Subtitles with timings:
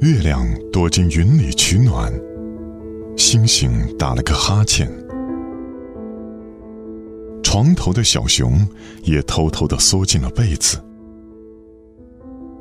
[0.00, 2.12] 月亮躲进云里取暖
[3.16, 4.90] 星星打了个哈欠。
[7.42, 8.68] 床头的小熊
[9.04, 10.78] 也偷偷的缩进了被子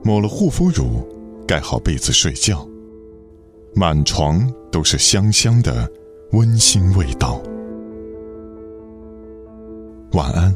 [0.04, 1.05] 抹了护肤乳
[1.47, 2.65] 盖好被子睡觉。
[3.75, 5.91] 满床都是香香的
[6.31, 7.41] 温馨味道。
[10.11, 10.55] 晚安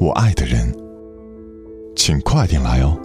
[0.00, 0.74] 我爱的人。
[1.94, 2.98] 请快点来哦。